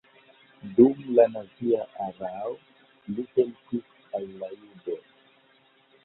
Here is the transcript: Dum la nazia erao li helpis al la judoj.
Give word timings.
Dum 0.77 1.01
la 1.17 1.25
nazia 1.33 1.81
erao 2.05 2.55
li 3.17 3.25
helpis 3.35 3.85
al 4.21 4.25
la 4.45 4.49
judoj. 4.63 4.97